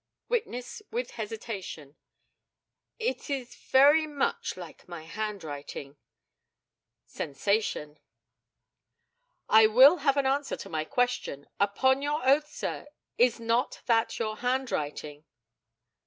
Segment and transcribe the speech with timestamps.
[0.29, 1.95] Witness (with hesitation):
[2.97, 5.95] It is very much like my handwriting
[7.05, 7.99] [sensation].
[9.47, 11.45] I will have an answer to my question.
[11.59, 12.87] Upon your oath, sir,
[13.19, 15.23] is not that your handwriting?